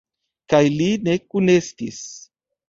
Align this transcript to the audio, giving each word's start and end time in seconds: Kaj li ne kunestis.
Kaj 0.53 0.61
li 0.79 0.87
ne 1.09 1.15
kunestis. 1.35 2.01